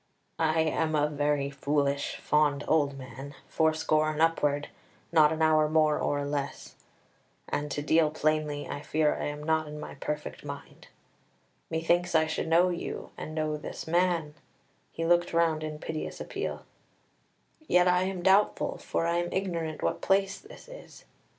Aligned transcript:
"I 0.39 0.61
am 0.61 0.95
a 0.95 1.07
very 1.07 1.51
foolish, 1.51 2.15
fond 2.15 2.63
old 2.67 2.97
man, 2.97 3.35
fourscore 3.47 4.09
and 4.09 4.19
upward, 4.19 4.69
not 5.11 5.31
an 5.31 5.43
hour 5.43 5.69
more 5.69 5.99
or 5.99 6.25
less; 6.25 6.73
and, 7.47 7.69
to 7.69 7.83
deal 7.83 8.09
plainly, 8.09 8.67
I 8.67 8.81
fear 8.81 9.13
I 9.13 9.25
am 9.25 9.43
not 9.43 9.67
in 9.67 9.79
my 9.79 9.93
perfect 9.93 10.43
mind. 10.43 10.87
Methinks 11.69 12.15
I 12.15 12.25
should 12.25 12.47
know 12.47 12.69
you, 12.69 13.11
and 13.15 13.35
know 13.35 13.57
this 13.57 13.85
man" 13.85 14.33
he 14.91 15.05
looked 15.05 15.33
round 15.33 15.63
in 15.63 15.77
piteous 15.77 16.19
appeal 16.19 16.65
"yet 17.67 17.87
I 17.87 18.01
am 18.05 18.23
doubtful, 18.23 18.79
for 18.79 19.05
I 19.05 19.17
am 19.17 19.31
ignorant 19.31 19.83
what 19.83 20.01
place 20.01 20.39
this 20.39 20.67
is.... 20.67 21.05